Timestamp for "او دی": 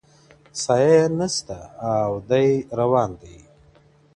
1.99-2.49